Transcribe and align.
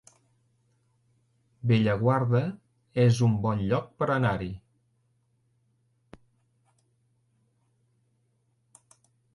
Bellaguarda 1.71 2.41
es 3.03 3.19
un 3.27 3.35
bon 3.43 3.61
lloc 3.73 3.93
per 4.03 4.09
anar-hi 4.15 4.51